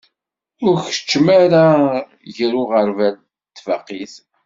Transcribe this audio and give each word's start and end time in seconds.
Ur 0.65 0.75
keččem 0.85 1.25
ara 1.41 1.65
gar 2.35 2.53
uɣerbal 2.61 3.15
d 3.23 3.53
tbaqit. 3.57 4.13